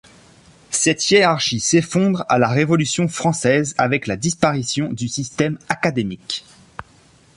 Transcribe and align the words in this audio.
Cette 0.71 1.11
hiérarchie 1.11 1.59
s'effondre 1.59 2.25
à 2.27 2.39
la 2.39 2.47
Révolution 2.47 3.07
française, 3.07 3.75
avec 3.77 4.07
la 4.07 4.15
disparition 4.15 4.91
du 4.91 5.07
système 5.07 5.59
académique. 5.69 6.43